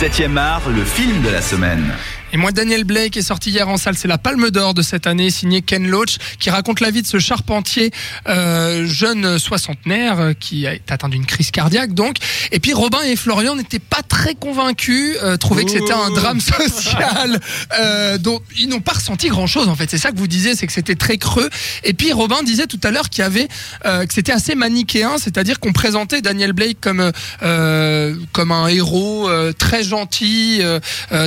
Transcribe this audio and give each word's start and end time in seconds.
7e 0.00 0.36
art, 0.36 0.66
le 0.68 0.84
film 0.84 1.22
de 1.22 1.30
la 1.30 1.40
semaine. 1.40 1.94
Et 2.32 2.36
moi, 2.36 2.52
Daniel 2.52 2.84
Blake 2.84 3.16
est 3.16 3.22
sorti 3.22 3.50
hier 3.50 3.68
en 3.68 3.76
salle. 3.76 3.96
C'est 3.96 4.08
la 4.08 4.18
Palme 4.18 4.50
d'Or 4.50 4.74
de 4.74 4.82
cette 4.82 5.06
année, 5.06 5.30
signé 5.30 5.62
Ken 5.62 5.86
Loach, 5.86 6.18
qui 6.38 6.50
raconte 6.50 6.80
la 6.80 6.90
vie 6.90 7.02
de 7.02 7.06
ce 7.06 7.18
charpentier 7.18 7.90
euh, 8.28 8.86
jeune 8.86 9.38
soixantenaire 9.38 10.18
euh, 10.20 10.32
qui 10.32 10.66
a 10.66 10.74
été 10.74 10.92
atteint 10.92 11.08
d'une 11.08 11.26
crise 11.26 11.50
cardiaque. 11.50 11.94
Donc, 11.94 12.16
et 12.52 12.60
puis 12.60 12.74
Robin 12.74 13.02
et 13.02 13.16
Florian 13.16 13.56
n'étaient 13.56 13.78
pas 13.78 14.02
très 14.02 14.34
convaincus, 14.34 15.16
euh, 15.22 15.36
trouvaient 15.36 15.64
que 15.64 15.70
c'était 15.70 15.92
un 15.92 16.10
drame 16.10 16.40
social, 16.56 17.40
euh, 17.78 18.18
dont 18.18 18.40
ils 18.58 18.68
n'ont 18.68 18.80
pas 18.80 18.92
ressenti 18.92 19.28
grand-chose. 19.28 19.68
En 19.68 19.76
fait, 19.76 19.90
c'est 19.90 19.98
ça 19.98 20.10
que 20.10 20.16
vous 20.16 20.26
disiez, 20.26 20.54
c'est 20.54 20.66
que 20.66 20.72
c'était 20.72 20.94
très 20.94 21.18
creux. 21.18 21.48
Et 21.84 21.94
puis 21.94 22.12
Robin 22.12 22.42
disait 22.42 22.66
tout 22.66 22.80
à 22.82 22.90
l'heure 22.90 23.08
qu'il 23.08 23.22
y 23.22 23.26
avait 23.26 23.48
euh, 23.84 24.04
que 24.06 24.12
c'était 24.12 24.32
assez 24.32 24.54
manichéen, 24.54 25.18
c'est-à-dire 25.18 25.60
qu'on 25.60 25.72
présentait 25.72 26.22
Daniel 26.22 26.52
Blake 26.52 26.78
comme 26.80 27.12
euh, 27.42 28.14
comme 28.32 28.52
un 28.52 28.68
héros 28.68 29.28
euh, 29.28 29.52
très 29.52 29.82
gentil, 29.82 30.62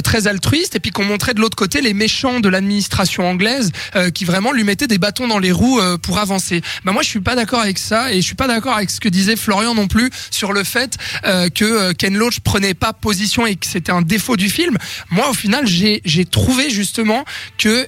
très 0.04 0.27
altruiste, 0.27 0.76
et 0.76 0.80
puis 0.80 0.88
qu'on 0.91 1.05
montrait 1.05 1.34
de 1.34 1.39
l'autre 1.39 1.55
côté 1.55 1.81
les 1.81 1.93
méchants 1.93 2.39
de 2.39 2.49
l'administration 2.49 3.27
anglaise 3.27 3.71
euh, 3.95 4.09
qui 4.09 4.25
vraiment 4.25 4.52
lui 4.52 4.63
mettaient 4.63 4.88
des 4.88 4.98
bâtons 4.98 5.27
dans 5.27 5.39
les 5.39 5.52
roues 5.52 5.79
euh, 5.79 5.98
pour 5.98 6.20
avancer. 6.20 6.62
Bah 6.84 6.91
moi 6.91 7.02
je 7.02 7.09
suis 7.09 7.20
pas 7.20 7.35
d'accord 7.35 7.62
avec 7.62 7.77
ça 7.77 8.12
et 8.12 8.17
je 8.17 8.25
suis 8.25 8.35
pas 8.35 8.48
d'accord 8.48 8.75
avec 8.75 8.89
ce 8.89 8.99
que 8.99 9.09
disait 9.09 9.35
Florian 9.35 9.75
non 9.75 9.88
plus 9.88 10.09
sur 10.31 10.53
le 10.53 10.63
fait 10.63 10.98
euh, 11.25 11.49
que 11.49 11.91
Ken 11.93 12.15
Loach 12.15 12.39
prenait 12.39 12.73
pas 12.73 12.93
position 12.93 13.45
et 13.45 13.55
que 13.55 13.65
c'était 13.65 13.91
un 13.91 14.02
défaut 14.02 14.38
du 14.38 14.49
film. 14.49 14.77
Moi 15.12 15.29
au 15.29 15.34
final 15.34 15.67
j'ai 15.67 16.02
j'ai 16.05 16.25
trouvé 16.25 16.70
justement 16.70 17.26
que 17.57 17.87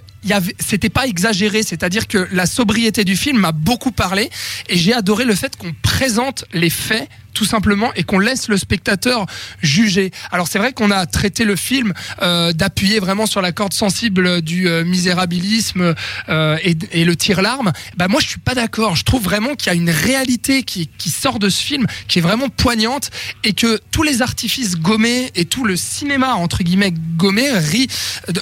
c'était 0.60 0.90
pas 0.90 1.08
exagéré, 1.08 1.64
c'est-à-dire 1.64 2.08
que 2.08 2.28
la 2.32 2.46
sobriété 2.46 3.04
du 3.04 3.16
film 3.16 3.40
m'a 3.40 3.52
beaucoup 3.52 3.92
parlé 3.92 4.30
et 4.70 4.78
j'ai 4.78 4.94
adoré 4.94 5.26
le 5.26 5.36
fait 5.36 5.56
qu'on 5.58 5.74
présente 5.82 6.46
les 6.54 6.70
faits 6.70 7.10
tout 7.34 7.46
simplement 7.46 7.94
et 7.96 8.04
qu'on 8.04 8.20
laisse 8.20 8.48
le 8.48 8.58
spectateur 8.58 9.26
juger. 9.62 10.12
Alors 10.32 10.48
c'est 10.48 10.60
vrai 10.60 10.74
qu'on 10.74 10.92
a 10.92 11.06
traité 11.06 11.46
le 11.46 11.56
film 11.56 11.94
euh, 12.22 12.54
d'appuyer 12.54 13.00
vraiment 13.00 13.26
sur 13.26 13.42
la 13.42 13.52
corde 13.52 13.74
sensible 13.74 14.42
du 14.42 14.68
euh, 14.68 14.84
misérabilisme 14.84 15.96
euh, 16.30 16.58
et, 16.64 16.76
et 16.92 17.06
le 17.06 17.16
tire-larme. 17.16 17.72
Bah 17.98 18.08
moi 18.08 18.22
je 18.22 18.28
suis 18.28 18.40
pas 18.40 18.56
d'accord. 18.56 18.96
Je 18.96 19.04
trouve 19.04 19.24
vraiment 19.24 19.56
qu'il 19.56 19.68
y 19.68 19.76
a 19.76 19.76
une 19.76 19.90
réalité 19.90 20.64
qui, 20.64 20.90
qui 20.98 21.10
sort 21.10 21.40
de 21.40 21.50
ce 21.50 21.62
film 21.62 21.86
qui 22.08 22.20
est 22.20 22.22
vraiment 22.22 22.50
poignante 22.50 23.10
et 23.44 23.54
que 23.54 23.80
tous 23.92 24.04
les 24.04 24.22
artifices 24.22 24.78
gommés 24.78 25.32
et 25.36 25.46
tout 25.46 25.64
le 25.64 25.76
cinéma 25.76 26.36
entre 26.36 26.64
guillemets 26.64 26.94
gommé 27.18 27.50
rit, 27.52 27.88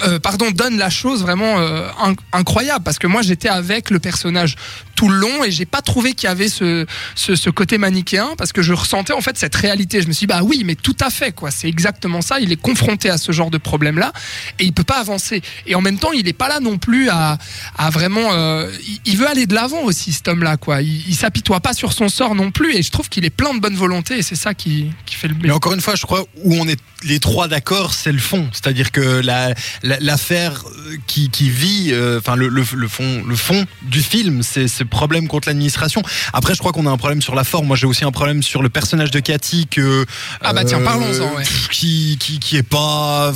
euh, 0.08 0.19
pardon 0.19 0.52
donne 0.52 0.78
la 0.78 0.89
chose 0.89 1.22
vraiment 1.22 1.59
euh, 1.59 1.88
inc- 2.03 2.17
incroyable 2.33 2.83
parce 2.83 3.00
que 3.00 3.08
moi 3.08 3.22
j'étais 3.22 3.50
avec 3.50 3.89
le 3.89 4.00
personnage 4.00 4.56
tout 5.00 5.08
le 5.08 5.16
long 5.16 5.45
et 5.45 5.52
j'ai 5.52 5.66
pas 5.66 5.81
trouvé 5.81 6.14
qu'il 6.14 6.28
y 6.28 6.30
avait 6.30 6.50
ce, 6.50 6.86
ce, 7.16 7.38
ce 7.38 7.50
côté 7.50 7.78
manichéen 7.78 8.31
parce 8.38 8.52
que 8.52 8.61
je 8.61 8.73
ressentais 8.73 9.14
en 9.14 9.22
fait 9.22 9.38
cette 9.38 9.56
réalité. 9.56 10.02
Je 10.02 10.09
me 10.09 10.11
suis 10.11 10.28
dit, 10.28 10.33
bah 10.33 10.41
oui, 10.44 10.64
mais 10.66 10.75
tout 10.75 10.97
à 11.00 11.09
fait, 11.09 11.31
quoi. 11.31 11.52
C'est 11.52 11.69
exactement 11.69 12.22
ça. 12.22 12.41
Il 12.41 12.52
est 12.52 12.61
confronté 12.61 13.09
à 13.09 13.17
ce 13.17 13.31
genre 13.31 13.50
de 13.50 13.58
problème-là 13.58 14.11
et 14.59 14.66
il 14.66 14.73
peut 14.73 14.83
pas 14.83 15.00
avancer. 15.00 15.41
Et 15.67 15.73
en 15.73 15.80
même 15.80 16.00
temps, 16.00 16.11
il 16.11 16.28
est 16.28 16.33
pas 16.33 16.50
là 16.50 16.59
non 16.59 16.78
plus 16.78 17.08
à, 17.09 17.38
à 17.78 17.89
vraiment. 17.91 18.33
euh, 18.33 18.69
il, 19.06 19.16
veut 19.16 19.30
aller 19.30 19.45
de 19.45 19.56
l'avant 19.56 19.83
aussi, 19.83 20.11
cet 20.11 20.28
homme-là, 20.28 20.58
quoi. 20.58 20.81
Il, 20.81 21.08
il 21.08 21.16
s'apitoie 21.16 21.61
pas 21.61 21.72
sur 21.73 21.94
son 21.94 22.09
sort 22.09 22.36
non 22.36 22.52
plus 22.52 22.75
et 22.75 22.81
je 22.81 22.91
trouve 22.91 23.08
qu'il 23.08 23.23
est 23.23 23.30
plein 23.30 23.53
de 23.53 23.61
bonne 23.61 23.75
volonté 23.75 24.17
et 24.17 24.22
c'est 24.22 24.36
ça 24.36 24.53
qui, 24.53 24.91
qui 25.06 25.16
fait 25.16 25.30
le 25.30 25.36
Mais 25.41 25.52
encore 25.52 25.73
une 25.73 25.80
fois, 25.80 25.95
je 25.95 26.06
crois 26.06 26.25
où 26.44 26.56
on 26.56 26.67
est 26.67 26.80
les 27.03 27.19
trois 27.19 27.47
d'accord, 27.47 27.94
c'est 27.94 28.11
le 28.11 28.19
fond. 28.19 28.50
C'est-à-dire 28.52 28.92
que 28.92 29.00
la- 29.22 29.53
la- 29.83 30.00
l'affaire 30.00 30.64
euh, 30.67 30.95
qui, 31.08 31.30
qui 31.30 31.50
vit, 31.50 31.89
euh, 31.91 32.19
enfin 32.19 32.36
le, 32.36 32.47
le, 32.50 32.64
le 32.75 32.88
fond, 32.88 33.23
le 33.25 33.36
fond 33.36 33.66
du 33.83 34.02
film, 34.02 34.44
c'est 34.44 34.67
ce 34.67 34.83
problème 34.83 35.28
contre 35.28 35.47
l'administration. 35.47 36.02
Après, 36.33 36.53
je 36.53 36.59
crois 36.59 36.72
qu'on 36.72 36.86
a 36.86 36.91
un 36.91 36.97
problème 36.97 37.22
sur 37.22 37.36
la 37.36 37.44
forme. 37.44 37.67
Moi, 37.67 37.78
j'ai 37.78 37.88
aussi 37.88 38.03
un 38.03 38.11
problème 38.11 38.44
sur 38.44 38.61
le 38.61 38.69
personnage 38.69 39.11
de 39.11 39.19
Cathy 39.19 39.67
que. 39.67 40.06
Ah 40.41 40.53
bah 40.53 40.64
tiens, 40.66 40.81
euh, 40.81 40.83
parlons-en, 40.86 41.36
ouais. 41.36 41.44
Qui, 41.72 42.17
qui, 42.19 42.39
qui 42.39 42.58
est 42.58 42.64
pas. 42.64 43.31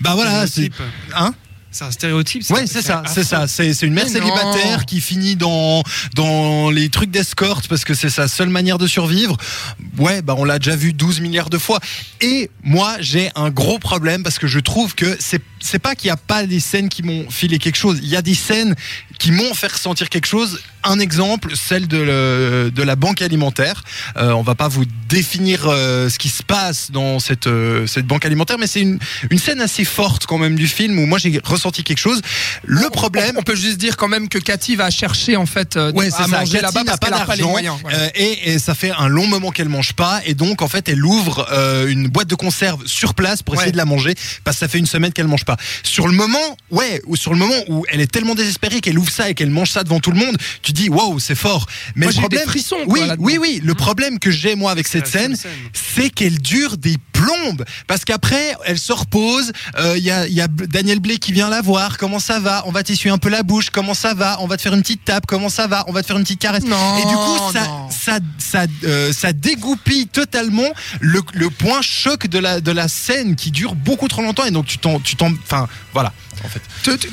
Bah 0.00 0.12
voilà, 0.14 0.46
c'est. 0.46 0.70
Hein? 1.14 1.32
C'est 1.76 1.84
un 1.84 1.90
stéréotype. 1.90 2.42
Ouais, 2.50 2.66
c'est 2.66 2.80
ça, 2.80 3.02
c'est 3.06 3.22
ça. 3.24 3.46
C'est 3.46 3.74
c'est 3.74 3.86
une 3.86 3.92
mère 3.92 4.06
non. 4.06 4.12
célibataire 4.12 4.86
qui 4.86 5.00
finit 5.02 5.36
dans 5.36 5.82
dans 6.14 6.70
les 6.70 6.88
trucs 6.88 7.10
d'escorte 7.10 7.68
parce 7.68 7.84
que 7.84 7.92
c'est 7.92 8.08
sa 8.08 8.28
seule 8.28 8.48
manière 8.48 8.78
de 8.78 8.86
survivre. 8.86 9.36
Ouais, 9.98 10.22
bah 10.22 10.34
on 10.38 10.44
l'a 10.44 10.58
déjà 10.58 10.74
vu 10.74 10.94
12 10.94 11.20
milliards 11.20 11.50
de 11.50 11.58
fois. 11.58 11.78
Et 12.22 12.50
moi, 12.62 12.96
j'ai 13.00 13.30
un 13.34 13.50
gros 13.50 13.78
problème 13.78 14.22
parce 14.22 14.38
que 14.38 14.46
je 14.46 14.58
trouve 14.58 14.94
que 14.94 15.16
c'est 15.20 15.42
c'est 15.60 15.78
pas 15.78 15.94
qu'il 15.94 16.08
y 16.08 16.10
a 16.10 16.16
pas 16.16 16.46
des 16.46 16.60
scènes 16.60 16.88
qui 16.88 17.02
m'ont 17.02 17.28
filé 17.30 17.58
quelque 17.58 17.76
chose. 17.76 17.98
Il 18.02 18.08
y 18.08 18.16
a 18.16 18.22
des 18.22 18.34
scènes 18.34 18.74
qui 19.18 19.32
m'ont 19.32 19.52
fait 19.54 19.72
ressentir 19.72 20.08
quelque 20.08 20.26
chose. 20.26 20.60
Un 20.84 21.00
exemple, 21.00 21.56
celle 21.56 21.88
de, 21.88 21.96
le- 21.96 22.70
de 22.72 22.82
la 22.84 22.94
banque 22.94 23.20
alimentaire. 23.22 23.82
Euh, 24.16 24.30
on 24.32 24.42
va 24.42 24.54
pas 24.54 24.68
vous 24.68 24.84
définir 25.08 25.66
euh, 25.66 26.08
ce 26.08 26.18
qui 26.18 26.28
se 26.28 26.44
passe 26.44 26.92
dans 26.92 27.18
cette, 27.18 27.48
euh, 27.48 27.86
cette 27.88 28.06
banque 28.06 28.24
alimentaire, 28.24 28.58
mais 28.58 28.68
c'est 28.68 28.82
une, 28.82 29.00
une 29.30 29.38
scène 29.38 29.60
assez 29.60 29.84
forte 29.84 30.26
quand 30.26 30.38
même 30.38 30.54
du 30.54 30.68
film 30.68 30.96
où 31.00 31.06
moi 31.06 31.18
j'ai 31.18 31.40
ressenti 31.42 31.65
quelque 31.84 31.98
chose. 31.98 32.20
Le 32.64 32.88
problème, 32.90 33.36
on 33.38 33.42
peut 33.42 33.56
juste 33.56 33.78
dire 33.78 33.96
quand 33.96 34.08
même 34.08 34.28
que 34.28 34.38
Cathy 34.38 34.76
va 34.76 34.90
chercher 34.90 35.36
en 35.36 35.46
fait 35.46 35.76
euh, 35.76 35.92
Ouais, 35.92 36.08
à 36.18 36.26
manger 36.26 36.60
là-bas 36.60 36.84
n'a 36.84 36.96
parce 36.96 36.98
qu'elle 37.10 37.14
a 37.20 37.24
pas 37.26 37.36
les 37.36 37.42
moyens. 37.42 37.76
euh, 37.92 38.08
et, 38.14 38.52
et 38.52 38.58
ça 38.58 38.74
fait 38.74 38.90
un 38.90 39.08
long 39.08 39.26
moment 39.26 39.50
qu'elle 39.50 39.68
mange 39.68 39.92
pas, 39.94 40.20
et 40.24 40.34
donc 40.34 40.62
en 40.62 40.68
fait 40.68 40.88
elle 40.88 41.04
ouvre 41.04 41.46
euh, 41.52 41.86
une 41.88 42.08
boîte 42.08 42.28
de 42.28 42.34
conserve 42.34 42.86
sur 42.86 43.14
place 43.14 43.42
pour 43.42 43.54
essayer 43.54 43.66
Ouais. 43.66 43.72
de 43.72 43.76
la 43.78 43.84
manger, 43.84 44.14
parce 44.44 44.56
que 44.56 44.60
ça 44.60 44.68
fait 44.68 44.78
une 44.78 44.86
semaine 44.86 45.12
qu'elle 45.12 45.26
mange 45.28 45.44
pas. 45.44 45.56
Sur 45.82 46.06
le 46.06 46.12
moment, 46.14 46.56
ouais, 46.70 47.02
ou 47.06 47.16
sur 47.16 47.32
le 47.32 47.38
moment 47.38 47.54
où 47.68 47.84
elle 47.88 48.00
est 48.00 48.10
tellement 48.10 48.34
désespérée 48.34 48.80
qu'elle 48.80 48.98
ouvre 48.98 49.10
ça 49.10 49.28
et 49.30 49.34
qu'elle 49.34 49.50
mange 49.50 49.70
ça 49.70 49.82
devant 49.82 49.98
tout 50.00 50.10
le 50.12 50.18
monde, 50.18 50.36
tu 50.62 50.72
dis 50.72 50.88
waouh, 50.88 51.18
c'est 51.18 51.34
fort. 51.34 51.66
Mais 51.94 52.06
Moi, 52.06 52.12
le 52.12 52.12
eu 52.12 52.14
des 52.14 52.20
problème, 52.20 52.48
frissons, 52.48 52.76
quoi, 52.84 52.94
oui, 52.94 53.00
là-dedans. 53.00 53.24
oui, 53.24 53.38
oui. 53.38 53.60
Le 53.64 53.74
problème 53.74 54.18
que 54.18 54.30
j'ai 54.30 54.54
moi 54.54 54.70
avec 54.70 54.86
cette 54.86 55.06
scène, 55.06 55.34
scène. 55.36 55.50
c'est 55.72 56.10
qu'elle 56.10 56.38
dure 56.40 56.76
des 56.76 56.96
plombes 57.12 57.64
parce 57.86 58.04
qu'après 58.04 58.54
elle 58.66 58.78
se 58.78 58.92
repose 58.92 59.52
euh, 59.78 59.94
il 59.96 60.04
y, 60.04 60.10
a, 60.10 60.26
il 60.26 60.34
y 60.34 60.40
a 60.40 60.48
Daniel 60.48 61.00
Blake 61.00 61.20
qui 61.20 61.32
vient 61.32 61.48
la 61.56 61.62
voir 61.62 61.96
comment 61.96 62.18
ça 62.18 62.38
va 62.38 62.62
on 62.66 62.70
va 62.70 62.82
t'essuyer 62.82 63.10
un 63.12 63.18
peu 63.18 63.30
la 63.30 63.42
bouche 63.42 63.70
comment 63.70 63.94
ça 63.94 64.12
va 64.14 64.36
on 64.40 64.46
va 64.46 64.56
te 64.58 64.62
faire 64.62 64.74
une 64.74 64.82
petite 64.82 65.04
tape 65.04 65.24
comment 65.26 65.48
ça 65.48 65.66
va 65.66 65.84
on 65.88 65.92
va 65.92 66.02
te 66.02 66.06
faire 66.06 66.16
une 66.18 66.22
petite 66.22 66.40
caresse 66.40 66.64
Non, 66.64 66.98
et 66.98 67.06
du 67.06 67.14
coup 67.14 67.38
ça 67.52 67.66
non. 67.66 67.88
ça 67.90 68.18
ça, 68.38 68.66
euh, 68.84 69.12
ça 69.12 69.32
dégoupille 69.32 70.06
totalement 70.06 70.68
le, 71.00 71.22
le 71.32 71.48
point 71.50 71.80
choc 71.80 72.26
de 72.26 72.38
la 72.38 72.60
de 72.60 72.70
la 72.72 72.88
scène 72.88 73.36
qui 73.36 73.50
dure 73.50 73.74
beaucoup 73.74 74.08
trop 74.08 74.22
longtemps 74.22 74.44
et 74.44 74.50
donc 74.50 74.66
tu 74.66 74.76
t'en 74.78 75.00
tu 75.00 75.16
t'en 75.16 75.32
enfin 75.32 75.66
voilà 75.94 76.12
en 76.44 76.48
fait 76.48 76.60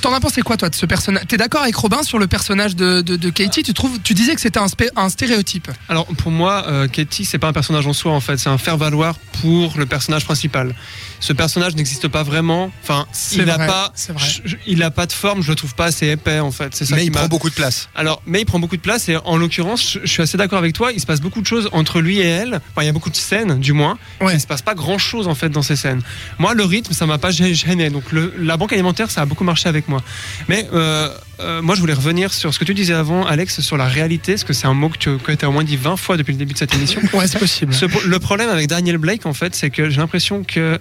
T'en 0.02 0.14
as 0.14 0.20
pensé 0.20 0.42
quoi 0.42 0.58
toi 0.58 0.70
de 0.70 0.76
ce 0.76 0.86
personnage 0.86 1.24
T'es 1.28 1.38
d'accord 1.38 1.62
avec 1.62 1.76
Robin 1.76 2.04
sur 2.04 2.20
le 2.20 2.28
personnage 2.28 2.76
de, 2.76 3.02
de, 3.02 3.16
de 3.16 3.30
Katie? 3.30 3.64
Tu 3.64 3.74
trouves 3.74 4.00
Tu 4.04 4.14
disais 4.14 4.36
que 4.36 4.42
c'était 4.42 4.60
un, 4.60 4.68
un 4.98 5.10
stéréotype. 5.10 5.72
Alors 5.90 6.06
pour 6.06 6.30
moi, 6.30 6.66
euh, 6.68 6.88
Katie, 6.88 7.24
c'est 7.26 7.40
pas 7.40 7.48
un 7.48 7.54
personnage 7.54 7.88
en 7.88 7.94
soi 7.94 8.12
en 8.12 8.20
fait, 8.20 8.38
c'est 8.38 8.50
un 8.50 8.58
faire 8.58 8.78
valoir 8.78 9.16
pour 9.42 9.74
le 9.78 9.86
personnage 9.86 10.26
principal. 10.26 10.76
Ce 11.22 11.32
personnage 11.34 11.74
n'existe 11.76 12.10
pas 12.10 12.22
vraiment. 12.24 12.70
Enfin, 12.84 13.08
C'est 13.14 13.38
il 13.38 13.46
n'a 13.46 13.56
vrai, 13.56 13.68
pas, 13.68 13.92
c'est 13.96 14.12
vrai. 14.12 14.22
Je- 14.44 14.50
je- 14.52 14.56
il 14.68 14.82
a 14.84 14.92
pas 14.92 15.06
de 15.06 15.12
forme. 15.12 15.42
Je 15.44 15.50
le 15.50 15.56
trouve 15.56 15.76
pas 15.76 15.86
assez 15.86 16.08
épais 16.08 16.40
en 16.40 16.52
fait. 16.52 16.74
C'est 16.76 16.86
ça 16.86 16.96
mais 16.96 17.06
il 17.06 17.12
prend 17.12 17.28
beaucoup 17.28 17.50
de 17.50 17.56
place 17.56 17.90
Alors, 17.96 18.22
mais 18.26 18.42
il 18.42 18.46
prend 18.46 18.60
beaucoup 18.60 18.78
de 18.78 18.82
place 18.82 19.08
et 19.10 19.18
en 19.18 19.38
l'occurrence, 19.38 19.94
je, 19.94 20.00
je 20.04 20.08
suis 20.08 20.22
assez 20.22 20.38
d'accord 20.38 20.60
avec 20.60 20.74
toi. 20.74 20.92
Il 20.92 21.00
se 21.00 21.06
passe 21.06 21.22
beaucoup 21.22 21.42
de 21.42 21.48
choses 21.48 21.70
entre 21.72 22.02
lui 22.02 22.20
et 22.20 22.26
elle. 22.28 22.56
Enfin, 22.72 22.82
il 22.84 22.86
y 22.86 22.90
a 22.90 22.94
beaucoup 22.94 23.10
de 23.10 23.16
scènes, 23.16 23.60
du 23.60 23.74
moins. 23.74 23.98
Ouais. 24.22 24.34
Il 24.36 24.40
se 24.42 24.48
passe 24.48 24.62
pas 24.62 24.74
grand 24.76 24.98
chose 24.98 25.28
en 25.28 25.36
fait 25.36 25.50
dans 25.50 25.62
ces 25.62 25.76
scènes. 25.76 26.02
Moi, 26.40 26.54
le 26.54 26.64
rythme, 26.64 26.94
ça 26.94 27.06
m'a 27.06 27.18
pas 27.18 27.30
gê- 27.32 27.54
gêné. 27.54 27.90
Donc, 27.90 28.12
le- 28.12 28.34
la 28.40 28.58
banque 28.58 28.74
alimentaire, 28.74 29.12
ça 29.12 29.22
a 29.22 29.26
beaucoup 29.26 29.44
marché 29.44 29.70
avec 29.70 29.88
moi. 29.88 30.02
Mais 30.48 30.68
euh, 30.74 31.10
euh, 31.40 31.62
moi, 31.62 31.76
je 31.76 31.80
voulais 31.82 31.94
revenir 31.94 32.32
sur 32.34 32.54
ce 32.54 32.60
que 32.60 32.64
tu 32.66 32.74
disais 32.74 32.94
avant, 32.94 33.26
Alex, 33.26 33.62
sur 33.62 33.78
la 33.78 33.86
réalité, 33.86 34.34
parce 34.34 34.44
que 34.44 34.54
c'est 34.54 34.68
un 34.68 34.74
mot 34.74 34.90
que 34.90 34.98
tu 34.98 35.10
as 35.46 35.50
au 35.50 35.52
moins 35.52 35.64
dit 35.64 35.78
20 35.78 35.98
fois 35.98 36.18
depuis 36.18 36.32
le 36.34 36.38
début 36.38 36.54
de 36.54 36.58
cette 36.60 36.74
émission. 36.74 37.02
Ouais, 37.14 37.28
c'est 37.28 37.40
possible. 37.40 37.74
Ce- 37.74 37.86
le 38.08 38.20
problème 38.20 38.50
avec 38.50 38.68
Daniel 38.68 38.98
Blake, 38.98 39.26
en 39.26 39.34
fait, 39.34 39.54
c'est 39.56 39.70
que 39.70 39.90
j'ai 39.90 39.98
l'impression 39.98 40.44
que 40.44 40.80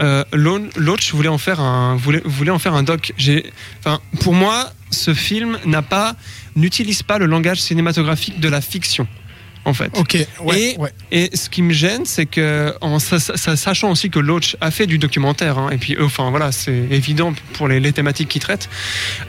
euh, 0.00 0.24
Loach 0.32 1.12
voulait 1.12 1.28
en 1.28 1.38
faire 1.38 1.60
un, 1.60 1.96
voulait, 1.96 2.22
voulait 2.24 2.50
en 2.50 2.58
faire 2.58 2.74
un 2.74 2.82
doc. 2.82 3.12
J'ai, 3.16 3.52
enfin, 3.80 4.00
pour 4.20 4.34
moi, 4.34 4.70
ce 4.90 5.12
film 5.14 5.58
n'a 5.64 5.82
pas, 5.82 6.14
n'utilise 6.56 7.02
pas 7.02 7.18
le 7.18 7.26
langage 7.26 7.60
cinématographique 7.60 8.40
de 8.40 8.48
la 8.48 8.60
fiction, 8.60 9.06
en 9.64 9.74
fait. 9.74 9.90
Ok, 9.98 10.16
ouais, 10.44 10.60
Et- 10.60 10.78
ouais. 10.78 10.92
Et 11.10 11.36
ce 11.36 11.48
qui 11.50 11.62
me 11.62 11.72
gêne, 11.72 12.04
c'est 12.04 12.26
que, 12.26 12.74
en 12.80 12.98
sa- 12.98 13.18
sa- 13.18 13.36
sa- 13.36 13.56
sachant 13.56 13.90
aussi 13.90 14.08
que 14.10 14.18
Loach 14.18 14.56
a 14.60 14.70
fait 14.70 14.86
du 14.86 14.98
documentaire, 14.98 15.58
hein, 15.58 15.70
et 15.70 15.76
puis, 15.78 15.96
enfin 16.00 16.30
voilà, 16.30 16.52
c'est 16.52 16.86
évident 16.90 17.32
pour 17.54 17.68
les, 17.68 17.80
les 17.80 17.92
thématiques 17.92 18.28
qu'il 18.28 18.42
traite. 18.42 18.68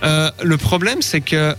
euh, 0.03 0.29
le 0.43 0.57
problème, 0.57 1.01
c'est 1.01 1.21
que 1.21 1.55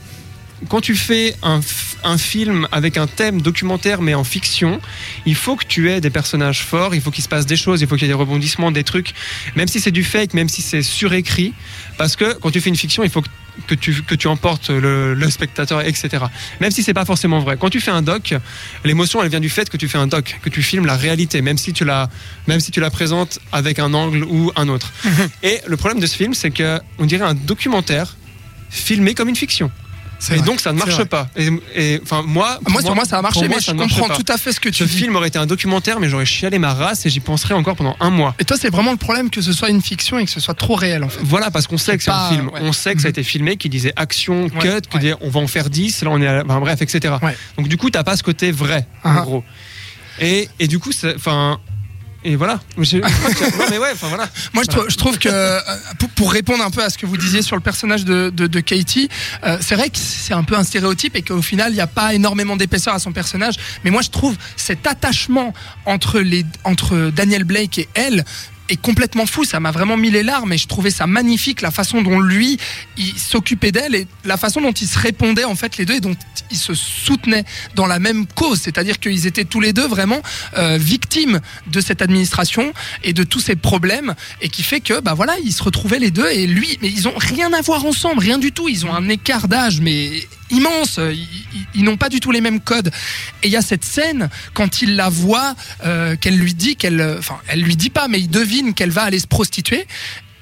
quand 0.69 0.81
tu 0.81 0.95
fais 0.95 1.35
un, 1.43 1.61
un 2.05 2.19
film 2.19 2.69
avec 2.73 2.97
un 2.97 3.07
thème 3.07 3.41
documentaire 3.41 4.03
mais 4.03 4.15
en 4.15 4.25
fiction, 4.25 4.81
il 5.27 5.35
faut 5.35 5.57
que 5.57 5.65
tu 5.65 5.91
aies 5.91 6.01
des 6.01 6.11
personnages 6.11 6.65
forts, 6.65 6.95
il 6.95 7.01
faut 7.01 7.11
qu'il 7.11 7.25
se 7.25 7.29
passe 7.29 7.47
des 7.47 7.57
choses, 7.57 7.81
il 7.81 7.89
faut 7.89 7.97
qu'il 7.97 8.07
y 8.07 8.11
ait 8.11 8.15
des 8.15 8.19
rebondissements, 8.19 8.71
des 8.71 8.85
trucs, 8.85 9.15
même 9.57 9.69
si 9.69 9.81
c'est 9.81 9.91
du 9.91 10.05
fake, 10.05 10.35
même 10.35 10.49
si 10.49 10.63
c'est 10.63 10.83
surécrit, 10.83 11.55
parce 11.97 12.17
que 12.17 12.35
quand 12.35 12.51
tu 12.51 12.61
fais 12.61 12.69
une 12.71 12.77
fiction, 12.77 13.03
il 13.03 13.11
faut 13.11 13.23
que, 13.23 13.29
que 13.67 13.75
tu, 13.75 14.03
que 14.03 14.15
tu 14.15 14.27
emportes 14.29 14.71
le, 14.71 15.15
le 15.15 15.31
spectateur, 15.31 15.81
etc. 15.81 16.25
Même 16.61 16.71
si 16.71 16.83
c'est 16.83 16.95
pas 16.95 17.05
forcément 17.05 17.41
vrai. 17.41 17.57
Quand 17.59 17.71
tu 17.71 17.81
fais 17.81 17.91
un 17.91 18.03
doc, 18.03 18.35
l'émotion 18.85 19.23
elle 19.23 19.29
vient 19.29 19.41
du 19.41 19.51
fait 19.51 19.69
que 19.69 19.77
tu 19.77 19.89
fais 19.89 19.99
un 19.99 20.07
doc, 20.07 20.39
que 20.43 20.49
tu 20.51 20.63
filmes 20.63 20.87
la 20.87 20.97
réalité, 20.97 21.43
même 21.43 21.59
si 21.59 21.73
tu 21.73 21.85
la, 21.85 22.09
même 22.47 22.61
si 22.61 22.71
tu 22.71 22.81
la 22.81 22.91
présentes 22.91 23.39
avec 23.53 23.79
un 23.79 23.95
angle 23.95 24.25
ou 24.25 24.53
un 24.57 24.69
autre. 24.69 24.93
Et 25.43 25.61
le 25.67 25.77
problème 25.77 26.01
de 26.01 26.07
ce 26.07 26.17
film, 26.17 26.35
c'est 26.35 26.51
que 26.51 26.81
on 26.99 27.07
dirait 27.07 27.25
un 27.25 27.35
documentaire 27.35 28.17
filmé 28.71 29.15
comme 29.15 29.29
une 29.29 29.37
fiction. 29.37 29.71
Et 30.31 30.37
vrai, 30.37 30.47
donc 30.47 30.61
ça 30.61 30.73
ne 30.73 30.79
marche 30.79 31.03
pas. 31.05 31.29
Et, 31.75 31.99
enfin 32.03 32.23
moi, 32.27 32.59
pour 32.63 32.73
Moi, 32.73 32.83
sur 32.83 32.95
moi, 32.95 33.05
ça 33.05 33.19
a 33.19 33.23
marché, 33.23 33.41
moi, 33.41 33.57
mais 33.57 33.63
ça 33.63 33.73
je 33.73 33.77
comprends 33.77 34.09
tout 34.15 34.25
à 34.33 34.37
fait 34.37 34.53
ce 34.53 34.61
que 34.61 34.69
tu 34.69 34.85
Ce 34.85 34.85
dis. 34.85 34.97
film 34.99 35.17
aurait 35.17 35.29
été 35.29 35.39
un 35.39 35.47
documentaire, 35.47 35.99
mais 36.01 36.09
j'aurais 36.09 36.27
chialé 36.27 36.59
ma 36.59 36.75
race 36.75 37.07
et 37.07 37.11
j'y 37.11 37.21
penserais 37.21 37.55
encore 37.55 37.77
pendant 37.77 37.97
un 38.01 38.11
mois. 38.11 38.35
Et 38.39 38.45
toi, 38.45 38.57
c'est 38.61 38.69
vraiment 38.71 38.91
le 38.93 38.97
problème 38.99 39.31
que 39.31 39.41
ce 39.41 39.53
soit 39.53 39.71
une 39.71 39.81
fiction 39.83 40.19
et 40.19 40.25
que 40.27 40.31
ce 40.31 40.41
soit 40.41 40.55
trop 40.55 40.75
réel, 40.75 41.05
en 41.05 41.09
fait. 41.09 41.21
Voilà, 41.23 41.51
parce 41.51 41.67
qu'on 41.67 41.79
sait 41.79 41.97
que 41.97 42.03
c'est 42.05 42.11
un 42.11 42.29
film. 42.29 42.47
ouais. 42.49 42.61
On 42.63 42.73
sait 42.73 42.95
que 42.95 43.01
ça 43.01 43.07
a 43.07 43.09
Mhm. 43.09 43.15
été 43.15 43.23
filmé, 43.23 43.57
qui 43.57 43.69
disait 43.69 43.93
action, 43.97 44.49
cut, 44.51 44.57
Ouais, 44.59 44.63
que 44.63 44.95
ouais. 44.95 45.01
disait 45.01 45.15
on 45.21 45.31
va 45.31 45.41
en 45.41 45.47
faire 45.47 45.71
10, 45.71 46.03
là 46.03 46.11
on 46.13 46.21
est 46.21 46.27
à... 46.27 46.43
enfin, 46.45 46.61
bref, 46.61 46.83
etc. 46.83 47.15
Donc 47.57 47.69
du 47.69 47.77
coup, 47.77 47.89
t'as 47.91 48.05
pas 48.05 48.17
ce 48.17 48.23
côté 48.23 48.53
vrai, 48.53 48.87
en 49.05 49.11
Ah. 49.17 49.21
gros. 49.23 49.45
Et, 50.21 50.49
et 50.59 50.69
du 50.69 50.79
coup, 50.79 50.91
enfin. 51.17 51.59
Et 52.23 52.37
voilà. 52.37 52.61
Mais 53.71 53.79
ouais, 53.79 53.93
voilà. 53.99 54.29
Moi, 54.53 54.63
je, 54.65 54.69
trou- 54.69 54.89
je 54.89 54.97
trouve 54.97 55.19
que 55.19 55.29
euh, 55.31 55.59
pour, 56.17 56.33
répondre 56.33 56.63
un 56.63 56.71
peu 56.71 56.83
à 56.83 56.91
ce 56.91 56.99
que 56.99 57.07
vous 57.07 57.17
disiez 57.17 57.41
sur 57.43 57.57
le 57.57 57.63
personnage 57.63 58.05
de 58.05 58.61
Katie, 58.61 59.09
euh, 59.45 59.57
c'est 59.61 59.75
vrai 59.75 59.89
que 59.89 59.99
c'est 59.99 60.35
un 60.35 60.45
peu 60.45 60.55
un 60.55 60.65
stéréotype 60.65 61.17
et 61.17 61.23
qu'au 61.23 61.43
final, 61.43 61.73
il 61.73 61.77
n'y 61.77 61.81
a 61.81 61.87
pas 61.87 62.15
énormément 62.15 62.57
d'épaisseur 62.57 62.95
à 62.95 62.99
son 62.99 63.13
personnage. 63.13 63.55
Mais 63.85 63.91
moi, 63.91 64.03
je 64.03 64.11
trouve 64.11 64.37
cet 64.57 64.87
attachement 64.87 65.55
entre 65.87 66.21
les 66.21 66.45
entre 66.65 67.11
Daniel 67.11 67.45
Blake 67.45 67.79
et 67.79 67.89
elle 67.95 68.25
complètement 68.77 69.27
fou. 69.27 69.45
Ça 69.45 69.61
m'a 69.61 69.71
vraiment 69.71 69.97
mis 69.97 70.11
les 70.11 70.23
larmes 70.23 70.53
et 70.53 70.59
je 70.59 70.67
trouvais 70.67 70.91
ça 70.91 71.07
magnifique 71.07 71.61
la 71.61 71.71
façon 71.71 72.03
dont 72.03 72.21
lui 72.21 72.59
il 72.97 73.19
s'occupait 73.19 73.73
d'elle 73.73 73.95
et 73.95 74.07
la 74.25 74.37
façon 74.37 74.61
dont 74.61 74.73
ils 74.73 74.89
se 74.89 74.99
répondaient 74.99 75.45
en 75.45 75.55
fait 75.55 75.77
les 75.77 75.85
deux 75.85 75.95
et 75.95 76.01
dont 76.01 76.17
ils 76.51 76.59
se 76.59 76.75
soutenaient 76.75 77.45
dans 77.75 77.87
la 77.87 77.99
même 77.99 78.27
cause. 78.27 78.61
C'est-à-dire 78.61 79.01
qu'ils 79.01 79.27
étaient 79.27 79.45
tous 79.45 79.61
les 79.61 79.73
deux 79.73 79.87
vraiment 79.87 80.23
euh, 80.57 80.79
victimes 80.79 81.41
de 81.67 81.81
cette 81.81 82.03
administration 82.03 82.73
et 83.05 83.13
de 83.13 83.25
tous 83.25 83.41
ces 83.41 83.57
problèmes 83.57 84.15
et 84.41 84.49
qui 84.49 84.63
fait 84.63 84.81
que 84.81 85.01
bah 85.01 85.15
voilà 85.15 85.35
ils 85.45 85.53
se 85.53 85.63
retrouvaient 85.63 85.99
les 85.99 86.11
deux 86.11 86.29
et 86.29 86.47
lui 86.47 86.79
mais 86.83 86.89
ils 86.89 87.09
ont 87.09 87.15
rien 87.17 87.53
à 87.53 87.61
voir 87.61 87.85
ensemble 87.85 88.21
rien 88.21 88.39
du 88.39 88.53
tout 88.53 88.69
ils 88.69 88.87
ont 88.87 88.95
un 88.95 89.09
écart 89.09 89.49
d'âge 89.49 89.81
mais 89.81 90.11
immense 90.51 90.99
ils 91.75 91.85
n'ont 91.85 91.97
pas 91.97 92.09
du 92.09 92.21
tout 92.21 92.33
les 92.33 92.41
mêmes 92.41 92.61
codes 92.61 92.91
et 93.43 93.47
il 93.47 93.53
y 93.53 93.57
a 93.57 93.63
cette 93.63 93.85
scène 93.85 94.29
quand 94.53 94.83
il 94.83 94.97
la 94.97 95.09
voit 95.09 95.55
euh, 95.85 96.17
qu'elle 96.17 96.37
lui 96.37 96.55
dit 96.55 96.77
qu'elle 96.77 97.17
enfin 97.19 97.39
elle 97.49 97.63
lui 97.63 97.77
dit 97.77 97.91
pas 97.91 98.09
mais 98.09 98.21
il 98.21 98.31
devine 98.31 98.60
qu'elle 98.75 98.91
va 98.91 99.03
aller 99.03 99.19
se 99.19 99.27
prostituer 99.27 99.87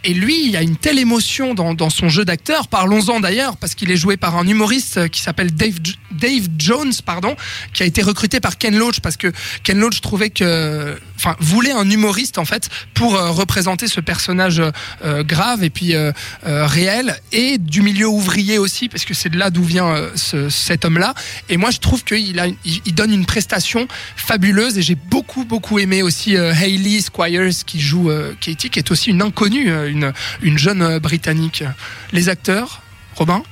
et 0.04 0.14
lui, 0.14 0.46
il 0.46 0.56
a 0.56 0.62
une 0.62 0.76
telle 0.76 0.98
émotion 0.98 1.54
dans, 1.54 1.74
dans 1.74 1.90
son 1.90 2.08
jeu 2.08 2.24
d'acteur. 2.24 2.68
Parlons-en 2.68 3.18
d'ailleurs, 3.20 3.56
parce 3.56 3.74
qu'il 3.74 3.90
est 3.90 3.96
joué 3.96 4.16
par 4.16 4.36
un 4.36 4.46
humoriste 4.46 4.98
euh, 4.98 5.08
qui 5.08 5.20
s'appelle 5.20 5.52
Dave, 5.52 5.74
Dave 6.12 6.46
Jones, 6.56 6.92
pardon, 7.04 7.34
qui 7.74 7.82
a 7.82 7.86
été 7.86 8.02
recruté 8.02 8.38
par 8.38 8.58
Ken 8.58 8.76
Loach 8.76 9.00
parce 9.00 9.16
que 9.16 9.32
Ken 9.64 9.78
Loach 9.78 10.00
trouvait 10.00 10.30
que, 10.30 10.98
enfin, 11.18 11.36
voulait 11.40 11.72
un 11.72 11.88
humoriste 11.90 12.38
en 12.38 12.44
fait 12.44 12.68
pour 12.94 13.14
euh, 13.16 13.30
représenter 13.30 13.88
ce 13.88 14.00
personnage 14.00 14.62
euh, 15.04 15.22
grave 15.24 15.64
et 15.64 15.70
puis 15.70 15.94
euh, 15.94 16.12
euh, 16.46 16.66
réel 16.66 17.18
et 17.32 17.58
du 17.58 17.82
milieu 17.82 18.08
ouvrier 18.08 18.56
aussi, 18.58 18.88
parce 18.88 19.04
que 19.04 19.14
c'est 19.14 19.28
de 19.28 19.36
là 19.36 19.50
d'où 19.50 19.62
vient 19.64 19.88
euh, 19.88 20.10
ce- 20.14 20.48
cet 20.48 20.84
homme-là. 20.84 21.14
Et 21.48 21.56
moi, 21.56 21.70
je 21.70 21.78
trouve 21.78 22.04
qu'il 22.04 22.38
a, 22.40 22.46
il, 22.64 22.94
donne 22.94 23.12
une 23.12 23.26
prestation 23.26 23.86
fabuleuse 24.16 24.78
et 24.78 24.82
j'ai 24.82 24.94
beaucoup 24.94 25.44
beaucoup 25.44 25.78
aimé 25.78 26.02
aussi 26.02 26.36
euh, 26.36 26.52
Hayley 26.54 27.00
Squires 27.00 27.50
qui 27.66 27.80
joue 27.80 28.10
euh, 28.10 28.34
Katie, 28.40 28.70
qui 28.70 28.78
est 28.78 28.90
aussi 28.90 29.10
une 29.10 29.22
inconnue, 29.22 29.70
euh, 29.70 29.90
une 29.90 30.12
une 30.42 30.58
jeune 30.58 30.82
euh, 30.82 30.98
britannique. 31.00 31.64
Les 32.12 32.28
acteurs, 32.28 32.82
Robin? 33.16 33.42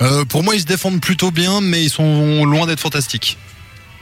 Euh, 0.00 0.24
pour 0.24 0.44
moi, 0.44 0.54
ils 0.54 0.60
se 0.60 0.66
défendent 0.66 1.00
plutôt 1.00 1.30
bien, 1.32 1.60
mais 1.60 1.82
ils 1.82 1.90
sont 1.90 2.44
loin 2.44 2.66
d'être 2.66 2.80
fantastiques. 2.80 3.36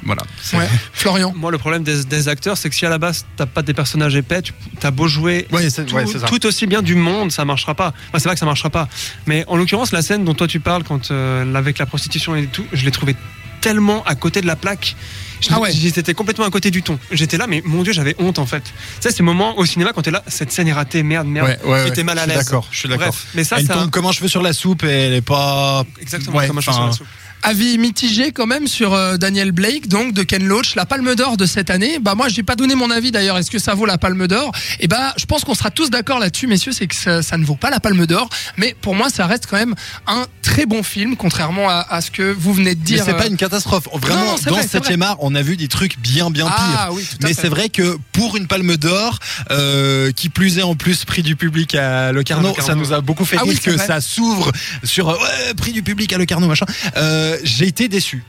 Voilà. 0.05 0.23
Ouais. 0.55 0.69
Florian. 0.93 1.33
Moi, 1.37 1.51
le 1.51 1.59
problème 1.59 1.83
des, 1.83 2.05
des 2.05 2.29
acteurs, 2.29 2.57
c'est 2.57 2.69
que 2.71 2.75
si 2.77 2.85
à 2.87 2.91
la 2.91 2.99
base 2.99 3.25
t'as 3.37 3.47
pas 3.47 3.63
des 3.63 3.75
personnages 3.75 4.15
épais, 4.15 4.43
tu 4.43 4.53
as 4.83 4.91
beau 4.91 5.09
jouer 5.09 5.47
Ouais, 5.53 5.69
c'est 5.71 5.85
tout, 5.87 5.95
ouais, 5.95 6.07
c'est 6.07 6.19
ça. 6.21 6.27
tout 6.27 6.45
aussi 6.47 6.67
bien 6.67 6.83
du 6.83 6.95
monde, 6.95 7.33
ça 7.33 7.45
marchera 7.45 7.75
pas. 7.75 7.89
Enfin, 8.09 8.19
c'est 8.19 8.25
vrai 8.29 8.35
que 8.35 8.41
ça 8.41 8.47
marchera 8.47 8.71
pas. 8.71 8.89
Mais 9.27 9.45
en 9.49 9.57
l'occurrence, 9.57 9.93
la 9.93 10.03
scène 10.03 10.25
dont 10.25 10.35
toi 10.35 10.47
tu 10.47 10.61
parles, 10.61 10.85
quand 10.85 11.11
euh, 11.11 11.55
avec 11.55 11.79
la 11.79 11.87
prostitution 11.87 12.37
et 12.37 12.47
tout, 12.47 12.65
je 12.73 12.85
l'ai 12.85 12.91
trouvé 12.93 13.17
tellement 13.61 14.05
à 14.05 14.15
côté 14.15 14.41
de 14.43 14.47
la 14.47 14.55
plaque. 14.57 14.95
Je- 15.41 15.49
Ah 15.53 15.61
ouais. 15.61 15.71
J'étais 15.73 16.15
complètement 16.15 16.47
à 16.47 16.51
côté 16.51 16.71
du 16.71 16.83
ton. 16.83 16.99
J'étais 17.11 17.37
là, 17.37 17.47
mais 17.47 17.63
mon 17.65 17.83
dieu, 17.83 17.93
j'avais 17.93 18.15
honte 18.19 18.39
en 18.39 18.47
fait. 18.47 18.63
Ça, 19.01 19.11
c'est 19.11 19.17
ce 19.17 19.23
moment 19.23 19.59
au 19.59 19.67
cinéma 19.67 19.93
quand 19.93 20.03
t'es 20.03 20.11
là, 20.11 20.23
cette 20.29 20.51
scène 20.53 20.69
est 20.69 20.73
ratée, 20.73 21.03
merde, 21.03 21.27
merde. 21.27 21.59
Ouais, 21.65 21.71
ouais, 21.71 21.85
J'étais 21.87 22.05
mal 22.05 22.19
à 22.19 22.23
je 22.25 22.29
suis 22.29 22.37
l'aise. 22.37 22.45
D'accord, 22.47 22.69
je 22.71 22.79
suis 22.79 22.89
d'accord. 22.89 23.09
Bref, 23.09 23.27
mais 23.35 23.45
ça, 23.45 23.57
elle 23.59 23.67
ça. 23.67 23.75
tombe 23.75 23.91
comme 23.91 24.07
un 24.07 24.13
cheveu 24.13 24.29
sur 24.29 24.41
la 24.43 24.53
soupe 24.55 24.85
et 24.85 24.89
elle 24.89 25.15
est 25.15 25.21
pas. 25.21 25.85
Exactement 26.01 26.39
Ouais, 26.39 26.47
comme 26.47 26.57
un 26.59 26.61
cheveu 26.63 26.73
sur 26.75 26.87
la 26.87 26.93
soupe. 26.93 27.07
Avis 27.47 27.79
mitigé 27.79 28.33
quand 28.33 28.47
même 28.49 28.67
sur 28.67 28.93
euh, 28.93 29.19
Daniel 29.19 29.53
Blake, 29.53 29.87
donc 29.87 30.13
de 30.13 30.25
Ken 30.25 30.45
Loach, 30.45 30.75
la 30.75 30.85
Palme 30.85 31.15
d'Or 31.15 31.37
de 31.37 31.47
cette 31.47 31.71
année. 31.71 32.01
Bah 32.01 32.17
moi, 32.17 32.27
j'ai 32.29 32.43
pas 32.43 32.57
donné 32.57 32.75
mon 32.75 32.91
avis 32.91 33.13
d'ailleurs. 33.13 33.39
Est-ce 33.39 33.53
que 33.53 33.61
ça 33.61 33.73
vaut 33.75 33.87
la 33.87 33.99
Palme 33.99 34.27
d'Or? 34.27 34.51
Et 34.81 34.89
bah, 34.89 35.15
je 35.17 35.27
pense 35.27 35.45
qu'on 35.45 35.55
sera 35.55 35.71
tous 35.71 35.89
d'accord 35.89 36.19
là-dessus, 36.19 36.49
messieurs, 36.49 36.73
c'est 36.73 36.89
que 36.89 36.97
ça, 36.97 37.23
ça 37.23 37.39
ne 37.39 37.45
vaut 37.45 37.55
pas 37.55 37.71
la 37.71 37.79
Palme 37.79 38.05
d'Or. 38.05 38.29
Mais 38.57 38.75
pour 38.81 38.97
moi, 38.97 39.11
ça 39.11 39.29
reste 39.29 39.47
quand 39.49 39.59
même 39.59 39.77
un 40.09 40.27
très 40.43 40.67
bon 40.67 40.83
film, 40.83 41.15
contrairement 41.17 41.71
à, 41.71 41.87
à 41.89 42.01
ce 42.01 42.11
que 42.11 42.33
vous 42.37 42.53
venez 42.53 42.75
de 42.75 42.81
Mais 42.81 42.85
dire. 42.85 43.05
c'est 43.05 43.13
euh, 43.13 43.15
pas 43.15 43.29
une 43.29 43.37
catastrophe. 43.37 43.87
Vraiment, 43.95 44.25
non, 44.25 44.37
c'est 44.39 44.49
dans 44.51 44.57
vrai, 44.57 44.67
c'est 44.69 44.85
7 44.85 45.01
art, 45.03 45.17
on 45.21 45.33
a 45.37 45.43
vu 45.43 45.57
des 45.57 45.69
trucs 45.69 46.01
bien, 46.01 46.31
bien 46.31 46.47
pires. 46.47 46.57
Ah 46.59 46.89
oui, 46.93 47.07
tout 47.09 47.25
à 47.25 47.29
Mais 47.29 47.33
c'est 47.33 47.49
vrai 47.49 47.69
que 47.69 47.97
pour 48.11 48.37
une 48.37 48.49
palme 48.49 48.77
d'or, 48.77 49.21
euh, 49.53 50.11
qui 50.11 50.31
plus 50.31 50.59
est 50.59 50.63
en 50.65 50.75
plus 50.75 51.05
prix 51.05 51.23
du 51.23 51.37
public 51.37 51.77
à 51.77 52.11
Locarno, 52.11 52.49
Locarno. 52.49 52.67
ça 52.67 52.75
nous 52.75 52.93
a 52.93 53.01
beaucoup 53.03 53.25
fait 53.25 53.37
Ah 53.39 53.45
oui, 53.47 53.55
c'est 53.55 53.71
que 53.71 53.77
vrai. 53.77 53.87
ça 53.87 54.01
s'ouvre 54.01 54.51
sur 54.83 55.11
euh, 55.11 55.15
ouais, 55.15 55.55
prix 55.57 55.71
du 55.71 55.85
public 55.85 56.13
à 56.13 56.19
Locarno 56.19 56.49
machin. 56.49 56.67
Euh, 56.97 57.36
J'ai 57.43 57.67
été 57.67 57.89
déçu. 57.89 58.23